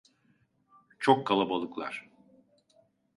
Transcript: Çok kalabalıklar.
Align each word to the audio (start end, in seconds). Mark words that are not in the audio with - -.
Çok 0.99 1.27
kalabalıklar. 1.27 2.09